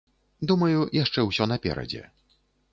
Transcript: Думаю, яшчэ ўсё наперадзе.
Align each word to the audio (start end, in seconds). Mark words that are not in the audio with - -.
Думаю, 0.51 0.79
яшчэ 1.03 1.27
ўсё 1.29 1.49
наперадзе. 1.53 2.05